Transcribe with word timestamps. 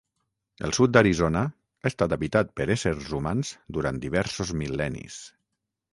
El 0.67 0.71
sud 0.77 0.93
d'Arizona 0.93 1.43
ha 1.83 1.91
estat 1.91 2.15
habitat 2.17 2.51
per 2.61 2.67
éssers 2.77 3.13
humans 3.19 3.55
durant 3.79 4.01
diversos 4.07 4.55
mil·lennis. 4.63 5.21